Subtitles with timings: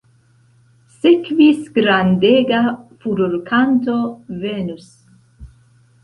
[1.01, 2.61] Sekvis grandega
[3.03, 3.97] furorkanto
[4.47, 4.89] "Venus".